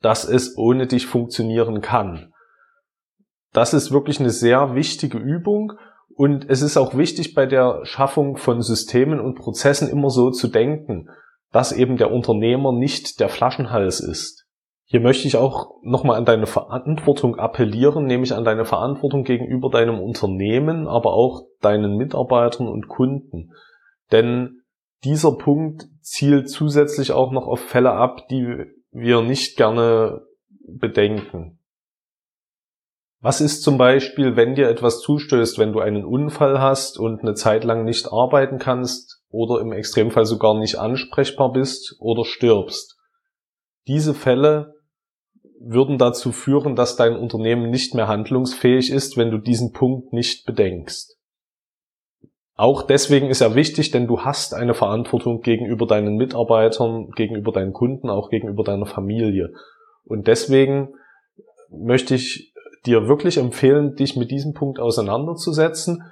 dass 0.00 0.24
es 0.24 0.58
ohne 0.58 0.88
dich 0.88 1.06
funktionieren 1.06 1.80
kann. 1.80 2.32
Das 3.52 3.72
ist 3.72 3.92
wirklich 3.92 4.18
eine 4.18 4.30
sehr 4.30 4.74
wichtige 4.74 5.18
Übung 5.18 5.74
und 6.16 6.50
es 6.50 6.60
ist 6.60 6.76
auch 6.76 6.96
wichtig 6.96 7.34
bei 7.34 7.46
der 7.46 7.84
Schaffung 7.84 8.36
von 8.36 8.62
Systemen 8.62 9.20
und 9.20 9.36
Prozessen 9.36 9.88
immer 9.88 10.10
so 10.10 10.30
zu 10.30 10.48
denken, 10.48 11.08
dass 11.52 11.72
eben 11.72 11.96
der 11.96 12.12
Unternehmer 12.12 12.72
nicht 12.72 13.20
der 13.20 13.28
Flaschenhals 13.28 14.00
ist. 14.00 14.46
Hier 14.88 15.00
möchte 15.00 15.26
ich 15.26 15.36
auch 15.36 15.74
nochmal 15.82 16.16
an 16.16 16.24
deine 16.24 16.46
Verantwortung 16.46 17.36
appellieren, 17.36 18.06
nämlich 18.06 18.34
an 18.34 18.44
deine 18.44 18.64
Verantwortung 18.64 19.24
gegenüber 19.24 19.68
deinem 19.68 20.00
Unternehmen, 20.00 20.86
aber 20.86 21.12
auch 21.12 21.42
deinen 21.60 21.96
Mitarbeitern 21.96 22.68
und 22.68 22.86
Kunden. 22.86 23.50
Denn 24.12 24.62
dieser 25.02 25.32
Punkt 25.32 25.86
zielt 26.00 26.48
zusätzlich 26.48 27.10
auch 27.10 27.32
noch 27.32 27.48
auf 27.48 27.60
Fälle 27.60 27.92
ab, 27.92 28.28
die 28.28 28.64
wir 28.92 29.22
nicht 29.22 29.56
gerne 29.56 30.22
bedenken. 30.66 31.58
Was 33.20 33.40
ist 33.40 33.62
zum 33.62 33.76
Beispiel, 33.76 34.36
wenn 34.36 34.54
dir 34.54 34.68
etwas 34.68 35.00
zustößt, 35.00 35.58
wenn 35.58 35.72
du 35.72 35.80
einen 35.80 36.04
Unfall 36.04 36.60
hast 36.60 36.98
und 36.98 37.22
eine 37.22 37.34
Zeit 37.34 37.64
lang 37.64 37.84
nicht 37.84 38.12
arbeiten 38.12 38.58
kannst 38.58 39.22
oder 39.36 39.60
im 39.60 39.72
Extremfall 39.72 40.24
sogar 40.24 40.58
nicht 40.58 40.76
ansprechbar 40.76 41.52
bist 41.52 41.96
oder 42.00 42.24
stirbst? 42.24 42.96
Diese 43.86 44.14
Fälle 44.14 44.74
würden 45.60 45.98
dazu 45.98 46.32
führen, 46.32 46.74
dass 46.74 46.96
dein 46.96 47.16
Unternehmen 47.16 47.70
nicht 47.70 47.94
mehr 47.94 48.08
handlungsfähig 48.08 48.90
ist, 48.90 49.16
wenn 49.16 49.30
du 49.30 49.38
diesen 49.38 49.72
Punkt 49.72 50.12
nicht 50.12 50.46
bedenkst. 50.46 51.16
Auch 52.54 52.82
deswegen 52.82 53.28
ist 53.28 53.42
er 53.42 53.54
wichtig, 53.54 53.90
denn 53.90 54.06
du 54.06 54.20
hast 54.20 54.54
eine 54.54 54.72
Verantwortung 54.72 55.42
gegenüber 55.42 55.86
deinen 55.86 56.16
Mitarbeitern, 56.16 57.10
gegenüber 57.10 57.52
deinen 57.52 57.74
Kunden, 57.74 58.08
auch 58.08 58.30
gegenüber 58.30 58.64
deiner 58.64 58.86
Familie. 58.86 59.52
Und 60.04 60.26
deswegen 60.26 60.94
möchte 61.70 62.14
ich 62.14 62.54
dir 62.86 63.08
wirklich 63.08 63.36
empfehlen, 63.36 63.94
dich 63.96 64.16
mit 64.16 64.30
diesem 64.30 64.54
Punkt 64.54 64.78
auseinanderzusetzen. 64.78 66.02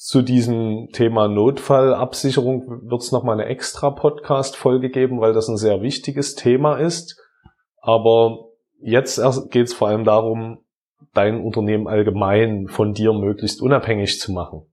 Zu 0.00 0.22
diesem 0.22 0.90
Thema 0.92 1.26
Notfallabsicherung 1.26 2.88
wird 2.88 3.02
es 3.02 3.10
nochmal 3.10 3.40
eine 3.40 3.50
extra 3.50 3.90
Podcast-Folge 3.90 4.90
geben, 4.90 5.20
weil 5.20 5.32
das 5.32 5.48
ein 5.48 5.56
sehr 5.56 5.82
wichtiges 5.82 6.36
Thema 6.36 6.76
ist. 6.76 7.20
Aber 7.80 8.50
jetzt 8.80 9.20
geht 9.50 9.66
es 9.66 9.74
vor 9.74 9.88
allem 9.88 10.04
darum, 10.04 10.64
dein 11.14 11.40
Unternehmen 11.40 11.88
allgemein 11.88 12.68
von 12.68 12.92
dir 12.92 13.12
möglichst 13.12 13.60
unabhängig 13.60 14.20
zu 14.20 14.30
machen. 14.30 14.72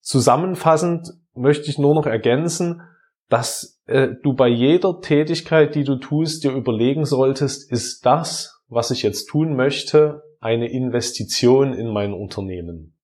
Zusammenfassend 0.00 1.10
möchte 1.34 1.68
ich 1.68 1.78
nur 1.78 1.94
noch 1.94 2.06
ergänzen, 2.06 2.80
dass 3.28 3.82
äh, 3.84 4.08
du 4.22 4.32
bei 4.32 4.48
jeder 4.48 5.02
Tätigkeit, 5.02 5.74
die 5.74 5.84
du 5.84 5.96
tust, 5.96 6.42
dir 6.42 6.52
überlegen 6.52 7.04
solltest, 7.04 7.70
ist 7.70 8.06
das, 8.06 8.62
was 8.68 8.90
ich 8.90 9.02
jetzt 9.02 9.26
tun 9.26 9.56
möchte, 9.56 10.22
eine 10.40 10.70
Investition 10.70 11.74
in 11.74 11.92
mein 11.92 12.14
Unternehmen. 12.14 12.96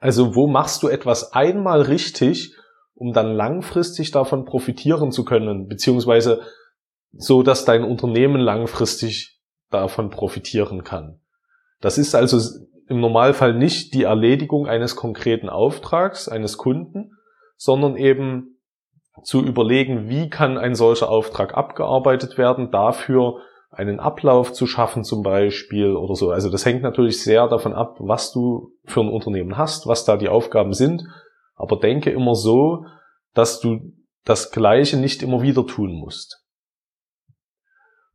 Also 0.00 0.34
wo 0.34 0.48
machst 0.48 0.82
du 0.82 0.88
etwas 0.88 1.32
einmal 1.32 1.82
richtig 1.82 2.56
um 3.00 3.14
dann 3.14 3.34
langfristig 3.34 4.10
davon 4.10 4.44
profitieren 4.44 5.10
zu 5.10 5.24
können, 5.24 5.68
beziehungsweise 5.68 6.42
so, 7.12 7.42
dass 7.42 7.64
dein 7.64 7.82
Unternehmen 7.82 8.42
langfristig 8.42 9.40
davon 9.70 10.10
profitieren 10.10 10.84
kann. 10.84 11.18
Das 11.80 11.96
ist 11.96 12.14
also 12.14 12.38
im 12.88 13.00
Normalfall 13.00 13.54
nicht 13.54 13.94
die 13.94 14.02
Erledigung 14.02 14.66
eines 14.66 14.96
konkreten 14.96 15.48
Auftrags 15.48 16.28
eines 16.28 16.58
Kunden, 16.58 17.12
sondern 17.56 17.96
eben 17.96 18.60
zu 19.22 19.42
überlegen, 19.42 20.10
wie 20.10 20.28
kann 20.28 20.58
ein 20.58 20.74
solcher 20.74 21.08
Auftrag 21.08 21.54
abgearbeitet 21.56 22.36
werden, 22.36 22.70
dafür 22.70 23.40
einen 23.80 23.98
Ablauf 23.98 24.52
zu 24.52 24.66
schaffen 24.66 25.04
zum 25.04 25.22
Beispiel 25.22 25.96
oder 25.96 26.14
so. 26.14 26.30
Also 26.30 26.50
das 26.50 26.66
hängt 26.66 26.82
natürlich 26.82 27.22
sehr 27.22 27.48
davon 27.48 27.72
ab, 27.72 27.96
was 27.98 28.30
du 28.30 28.74
für 28.84 29.00
ein 29.00 29.08
Unternehmen 29.08 29.56
hast, 29.56 29.86
was 29.86 30.04
da 30.04 30.18
die 30.18 30.28
Aufgaben 30.28 30.74
sind. 30.74 31.02
Aber 31.54 31.76
denke 31.76 32.10
immer 32.10 32.34
so, 32.34 32.84
dass 33.32 33.60
du 33.60 33.92
das 34.24 34.50
Gleiche 34.50 34.98
nicht 34.98 35.22
immer 35.22 35.40
wieder 35.40 35.66
tun 35.66 35.94
musst. 35.94 36.44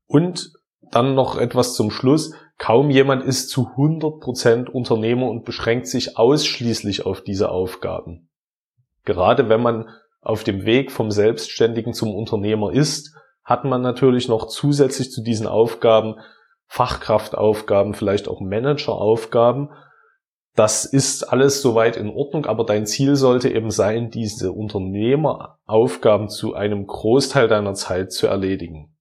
Und 0.05 0.53
dann 0.91 1.15
noch 1.15 1.35
etwas 1.35 1.73
zum 1.73 1.89
Schluss. 1.89 2.33
Kaum 2.59 2.91
jemand 2.91 3.23
ist 3.23 3.49
zu 3.49 3.69
100% 3.75 4.69
Unternehmer 4.69 5.29
und 5.29 5.45
beschränkt 5.45 5.87
sich 5.87 6.15
ausschließlich 6.15 7.07
auf 7.07 7.21
diese 7.21 7.49
Aufgaben. 7.49 8.29
Gerade 9.03 9.49
wenn 9.49 9.61
man 9.61 9.89
auf 10.21 10.43
dem 10.43 10.65
Weg 10.65 10.91
vom 10.91 11.09
Selbstständigen 11.09 11.93
zum 11.93 12.13
Unternehmer 12.13 12.71
ist, 12.71 13.15
hat 13.45 13.63
man 13.63 13.81
natürlich 13.81 14.27
noch 14.27 14.47
zusätzlich 14.47 15.11
zu 15.11 15.21
diesen 15.21 15.47
Aufgaben 15.47 16.15
Fachkraftaufgaben, 16.67 17.93
vielleicht 17.93 18.27
auch 18.27 18.41
Manageraufgaben. 18.41 19.69
Das 20.55 20.85
ist 20.85 21.23
alles 21.23 21.61
soweit 21.61 21.95
in 21.95 22.09
Ordnung, 22.09 22.45
aber 22.47 22.65
dein 22.65 22.87
Ziel 22.87 23.15
sollte 23.15 23.49
eben 23.49 23.69
sein, 23.69 24.09
diese 24.09 24.51
Unternehmeraufgaben 24.51 26.27
zu 26.29 26.55
einem 26.55 26.87
Großteil 26.87 27.47
deiner 27.47 27.75
Zeit 27.75 28.11
zu 28.11 28.27
erledigen. 28.27 28.95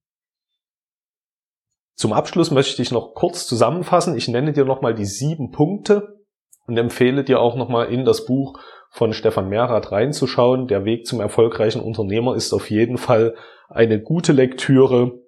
Zum 1.94 2.12
Abschluss 2.12 2.50
möchte 2.50 2.82
ich 2.82 2.90
noch 2.90 3.14
kurz 3.14 3.46
zusammenfassen. 3.46 4.16
Ich 4.16 4.28
nenne 4.28 4.52
dir 4.52 4.64
nochmal 4.64 4.94
die 4.94 5.06
sieben 5.06 5.52
Punkte 5.52 6.23
und 6.66 6.76
empfehle 6.76 7.24
dir 7.24 7.40
auch 7.40 7.56
nochmal 7.56 7.92
in 7.92 8.04
das 8.04 8.24
Buch 8.24 8.58
von 8.90 9.12
Stefan 9.12 9.48
Mehrath 9.48 9.92
reinzuschauen. 9.92 10.66
Der 10.66 10.84
Weg 10.84 11.06
zum 11.06 11.20
erfolgreichen 11.20 11.80
Unternehmer 11.80 12.34
ist 12.36 12.52
auf 12.52 12.70
jeden 12.70 12.96
Fall 12.96 13.34
eine 13.68 14.00
gute 14.00 14.32
Lektüre, 14.32 15.20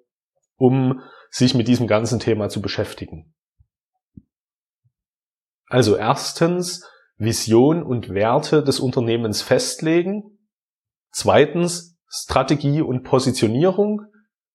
um 0.57 1.01
sich 1.29 1.53
mit 1.53 1.67
diesem 1.67 1.87
ganzen 1.87 2.19
Thema 2.19 2.49
zu 2.49 2.61
beschäftigen. 2.61 3.33
Also 5.67 5.97
erstens 5.97 6.89
Vision 7.17 7.83
und 7.83 8.09
Werte 8.09 8.63
des 8.63 8.79
Unternehmens 8.79 9.41
festlegen. 9.41 10.39
Zweitens 11.11 11.97
Strategie 12.07 12.81
und 12.81 13.03
Positionierung. 13.03 14.03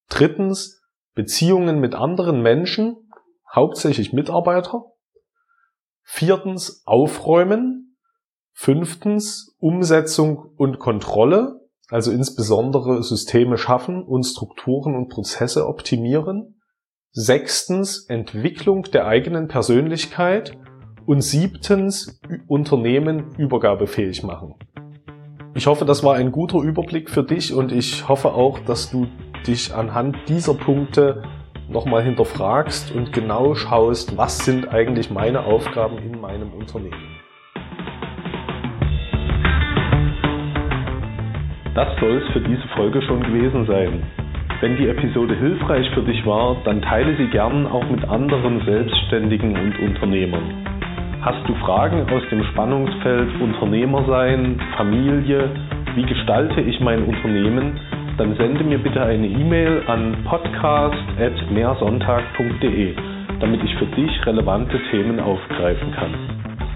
Drittens 0.08 0.82
Beziehungen 1.14 1.80
mit 1.80 1.94
anderen 1.94 2.40
Menschen, 2.40 2.96
hauptsächlich 3.54 4.12
Mitarbeiter. 4.12 4.91
Viertens 6.14 6.82
Aufräumen. 6.84 7.96
Fünftens 8.52 9.56
Umsetzung 9.58 10.44
und 10.58 10.78
Kontrolle, 10.78 11.62
also 11.88 12.12
insbesondere 12.12 13.02
Systeme 13.02 13.56
schaffen 13.56 14.02
und 14.04 14.24
Strukturen 14.24 14.94
und 14.94 15.08
Prozesse 15.08 15.66
optimieren. 15.66 16.60
Sechstens 17.12 18.04
Entwicklung 18.10 18.82
der 18.92 19.06
eigenen 19.06 19.48
Persönlichkeit 19.48 20.52
und 21.06 21.22
siebtens 21.22 22.20
Unternehmen 22.46 23.34
übergabefähig 23.38 24.22
machen. 24.22 24.56
Ich 25.54 25.66
hoffe, 25.66 25.86
das 25.86 26.04
war 26.04 26.16
ein 26.16 26.30
guter 26.30 26.58
Überblick 26.58 27.08
für 27.08 27.24
dich 27.24 27.54
und 27.54 27.72
ich 27.72 28.06
hoffe 28.06 28.34
auch, 28.34 28.58
dass 28.58 28.90
du 28.90 29.06
dich 29.46 29.74
anhand 29.74 30.18
dieser 30.28 30.52
Punkte 30.52 31.22
nochmal 31.68 32.02
hinterfragst 32.02 32.94
und 32.94 33.12
genau 33.12 33.54
schaust, 33.54 34.16
was 34.16 34.38
sind 34.38 34.68
eigentlich 34.68 35.10
meine 35.10 35.44
Aufgaben 35.44 35.98
in 35.98 36.20
meinem 36.20 36.52
Unternehmen. 36.52 37.18
Das 41.74 41.88
soll 42.00 42.22
es 42.22 42.32
für 42.32 42.40
diese 42.40 42.68
Folge 42.76 43.00
schon 43.02 43.22
gewesen 43.22 43.66
sein. 43.66 44.02
Wenn 44.60 44.76
die 44.76 44.88
Episode 44.88 45.34
hilfreich 45.34 45.88
für 45.90 46.02
dich 46.02 46.24
war, 46.26 46.56
dann 46.64 46.82
teile 46.82 47.16
sie 47.16 47.26
gern 47.28 47.66
auch 47.66 47.88
mit 47.90 48.04
anderen 48.04 48.64
Selbstständigen 48.64 49.56
und 49.56 49.78
Unternehmern. 49.80 50.66
Hast 51.22 51.48
du 51.48 51.54
Fragen 51.64 52.08
aus 52.10 52.22
dem 52.30 52.44
Spannungsfeld 52.52 53.40
Unternehmer 53.40 54.04
sein, 54.06 54.60
Familie, 54.76 55.50
wie 55.94 56.02
gestalte 56.02 56.60
ich 56.60 56.78
mein 56.80 57.04
Unternehmen, 57.04 57.80
dann 58.18 58.36
sende 58.36 58.62
mir 58.64 58.78
bitte 58.78 59.02
eine 59.02 59.26
E-Mail 59.26 59.82
an 59.86 60.22
podcast.mehrsonntag.de, 60.24 62.94
damit 63.40 63.64
ich 63.64 63.74
für 63.76 63.86
dich 63.86 64.26
relevante 64.26 64.78
Themen 64.90 65.18
aufgreifen 65.20 65.92
kann. 65.92 66.12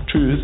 Tschüss! 0.07 0.41